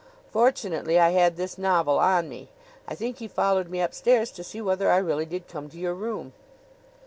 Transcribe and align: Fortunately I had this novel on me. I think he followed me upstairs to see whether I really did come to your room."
Fortunately 0.31 0.99
I 0.99 1.11
had 1.11 1.37
this 1.37 1.59
novel 1.59 1.99
on 1.99 2.27
me. 2.27 2.49
I 2.87 2.95
think 2.95 3.19
he 3.19 3.27
followed 3.27 3.69
me 3.69 3.81
upstairs 3.81 4.31
to 4.31 4.43
see 4.43 4.59
whether 4.59 4.89
I 4.89 4.97
really 4.97 5.27
did 5.27 5.47
come 5.47 5.69
to 5.69 5.77
your 5.77 5.93
room." 5.93 6.33